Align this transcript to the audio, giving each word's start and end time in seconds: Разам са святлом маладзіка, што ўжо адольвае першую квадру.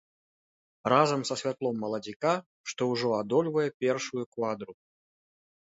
Разам 0.93 1.21
са 1.31 1.37
святлом 1.41 1.77
маладзіка, 1.83 2.33
што 2.73 2.81
ўжо 2.95 3.07
адольвае 3.21 3.67
першую 3.87 4.23
квадру. 4.37 4.73